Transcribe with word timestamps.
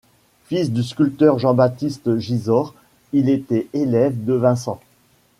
Fils 0.45 0.71
du 0.73 0.81
sculpteur 0.81 1.37
Jean-Baptiste 1.37 2.17
Gisors, 2.17 2.73
il 3.13 3.29
était 3.29 3.67
élève 3.73 4.15
de 4.25 4.33
Vincent. 4.33 4.79